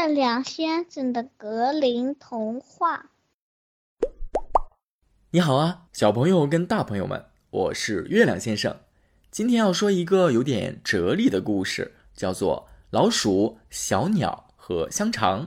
[0.00, 3.10] 月亮先生的格林童话。
[5.32, 8.80] 你好啊，小朋友跟大朋友们，我是月亮先生。
[9.30, 15.46] 今天要说一个有点哲理的故事，叫做《老鼠、小鸟和香肠》。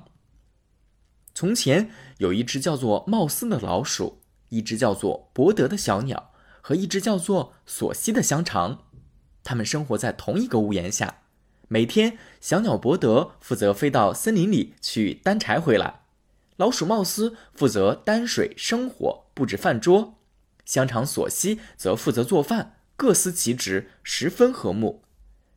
[1.34, 1.90] 从前
[2.20, 6.32] 有一只叫做茂斯的老鼠，一只叫做伯德的小鸟
[6.62, 8.84] 和一只叫做索西的香肠，
[9.44, 11.22] 它们生活在同一个屋檐下。
[11.70, 16.02] 每天，小鸟伯德负责飞到森林里去担柴回来，
[16.58, 20.16] 老鼠茂斯负责担水生火、布置饭桌，
[20.66, 25.02] 香肠索西则负责做饭，各司其职，十分和睦。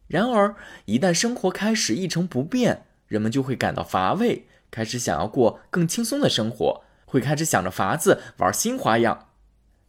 [0.07, 0.55] 然而，
[0.87, 9.29] 一旦生活开始一成不变，人们就会感到乏味，开始想要过更轻松的生活，会开始想着法子玩新花样。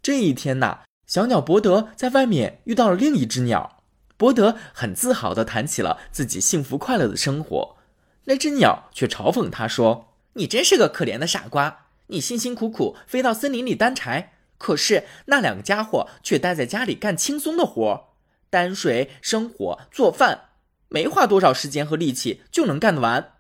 [0.02, 3.77] 这一天呐，小鸟伯德在外面遇到了另一只鸟。
[4.18, 7.78] 伯德很自豪地谈起了自己幸福快乐的生活，
[8.26, 11.86] 那只鸟却嘲讽他说：“你真是个可怜的傻瓜！
[12.08, 18.10] 你辛辛苦苦飞到森林里担柴，可是那两个家伙却待在家里干轻松的活，
[18.50, 20.50] 担水、生火、做饭，
[20.90, 23.34] 没花多少时间和力气就能干得完。”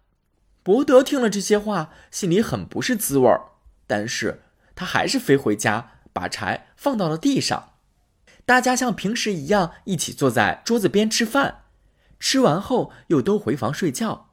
[0.62, 3.41] 伯德听了这些话，心里很不是滋味儿，
[3.88, 4.44] 但是
[4.75, 7.72] 他还是飞回家，把柴放到了地上。
[8.48, 11.66] 大家像平时一样一起坐在桌子边吃饭，
[12.17, 14.30] 吃完后又都回房睡觉。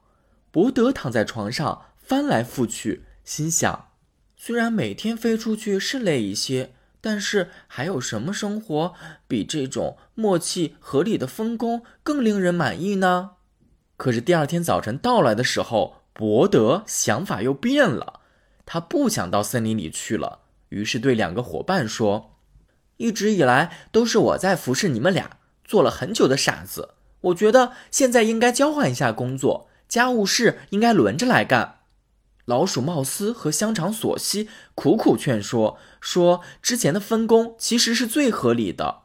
[0.51, 3.89] 伯德躺在床上翻来覆去，心想：
[4.37, 6.71] 虽然每天飞出去是累一些，
[7.01, 8.93] 但是还有什么生活
[9.27, 13.31] 比这种默契合理的分工更令人满意呢？
[13.97, 18.21] 可是第二天早晨到来的时候，伯德想法又变了，
[18.65, 22.31] 他不想到森林里去了，于是对两个伙伴说。
[22.97, 26.95] 一直以来都是我在服侍你们俩，做了很久的傻子。
[27.21, 31.79] 我觉得现在应该交换一下工作，家务事应该轮着来干。
[32.45, 39.03] 老鼠茂斯和香肠索西苦苦劝说，说之前的分工其实是最合理的，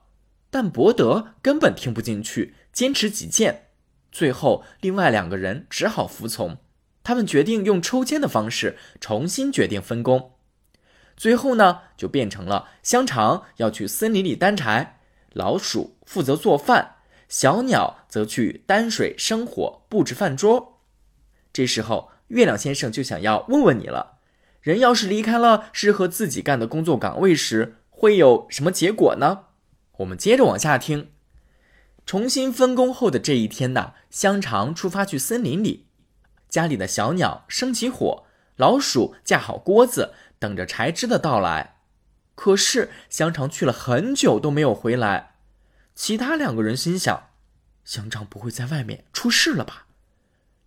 [0.51, 3.69] 但伯德根本听不进去，坚持己见。
[4.13, 6.59] 最后，另外两个人只好服从。
[7.03, 10.33] 他们决定用抽签的方式重新决定分工。
[11.21, 15.01] 最后呢，就变成了香肠要去森林里担柴，
[15.35, 16.95] 老鼠负责做饭，
[17.29, 20.81] 小鸟则去担水生火、布置饭桌。
[21.53, 24.17] 这时候，月亮先生就想要问问你了：
[24.63, 29.41] 人要是离开了适合自己干的工作岗位时，会有什么结果呢？
[29.99, 31.11] 我们接着往下听。
[32.07, 35.85] 重新分工后的这一天呢，香肠出发去森林里，
[36.49, 38.25] 家里的小鸟生起火，
[38.57, 40.15] 老鼠架好锅子。
[40.41, 41.77] 等着柴枝的到来，
[42.35, 45.37] 可是香肠去了很久都没有回来。
[45.95, 47.29] 其他两个人心想：
[47.85, 49.87] 香肠不会在外面出事了吧？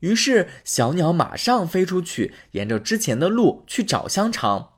[0.01, 4.73] 于是小鸟马上飞出去，沿着之前的路去找香肠。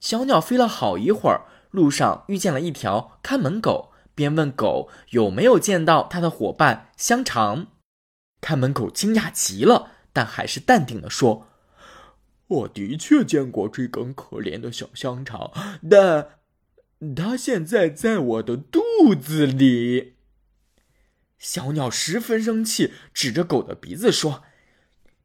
[0.00, 7.68] 小鸟飞了好一会儿，路上遇见了一条看门狗，便问狗有没有见到他的伙伴香肠。
[8.40, 11.46] 看门狗惊讶极了，但还是淡定的说。
[12.46, 15.50] 我的确见过这根可怜的小香肠，
[15.90, 16.40] 但
[17.16, 18.80] 它现在在我的肚
[19.14, 20.14] 子里。
[21.38, 24.44] 小鸟十分生气，指着狗的鼻子说：“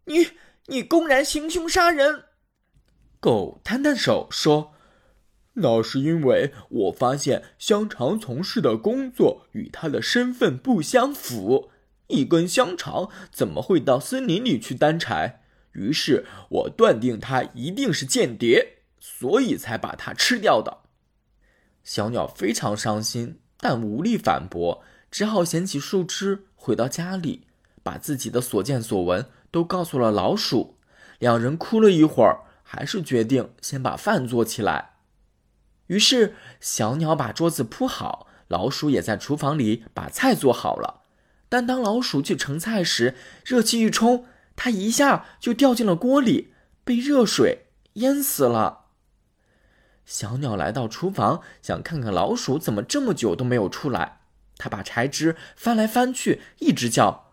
[0.06, 0.30] 你，
[0.68, 2.26] 你公然行凶杀人！”
[3.22, 4.74] 狗摊摊手说
[5.56, 11.70] ：“那是因为我发现香肠从事的工作与他的身份不相符。
[12.08, 15.44] 一根香肠怎么会到森林里去担柴？”
[15.74, 20.80] 于是我断定它一定是间谍，所以才把它吃掉的。
[21.84, 27.48] 小鸟非常伤心，但无力反驳，只好捡起树枝回到家里，
[27.82, 30.78] 把自己的所见所闻都告诉了老鼠。
[31.20, 34.92] 两人哭了一会儿，还是决定先把饭做起来。
[35.88, 41.02] 于是小鸟把桌子铺好，老鼠也在厨房里把菜做好了。
[41.50, 44.26] 但当老鼠去盛菜时，热气一冲。
[44.62, 46.54] 他一下就掉进了锅里，
[46.84, 48.88] 被热水淹死了。
[50.06, 54.20] 小鸟来到厨房，想看看老鼠怎么这么久都没有出来。
[54.58, 57.32] 他把柴枝翻来翻去，一直叫：“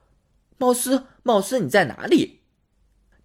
[0.57, 2.43] 茂斯，茂斯，你在哪里？”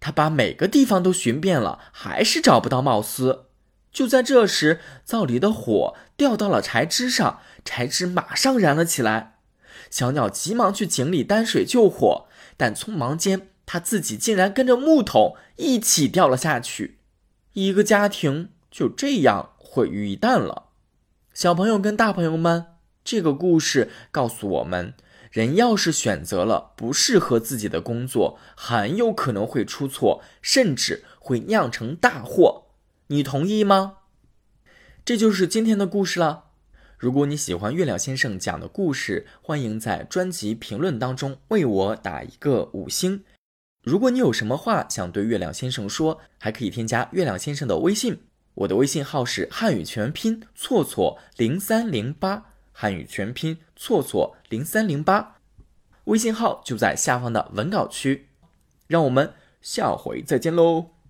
[0.00, 3.44] 他把每个地方都寻遍了，还是找不到茂斯。
[3.92, 9.38] 就在这时，灶里的火掉到了柴枝上，柴枝马上燃了起来。
[9.90, 12.26] 小鸟急忙去井里担水救火，
[12.56, 13.50] 但匆忙间。
[13.66, 16.98] 他自己竟然跟着木桶一起掉了下去，
[17.52, 20.64] 一个家庭就这样毁于一旦了。
[21.32, 22.66] 小朋友跟大朋友们，
[23.02, 24.94] 这个故事告诉我们：
[25.30, 32.64] 人要是选择了不适合自己的工作，很有可能会出错，甚至会酿成大祸。
[33.06, 33.98] 你同意吗？
[35.04, 36.44] 这就是今天的故事了。
[36.98, 43.24] 如果你喜欢月亮先生讲的故事，欢迎在专辑评论当中为我打一个五星。
[43.82, 48.20] 如果你有什么话想对月亮先生说，还可以添加月亮先生的微信，
[48.54, 55.38] 我的微信号是汉语全拼错错零三零八，汉语全拼错错零三零八，
[56.04, 58.28] 微信号就在下方的文稿区。
[58.86, 61.01] 让我们下回再见喽。